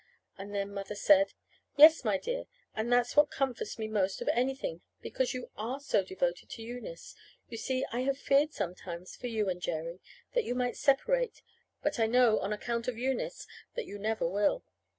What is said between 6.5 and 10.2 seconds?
Eunice. You see, I have feared sometimes for you and Jerry;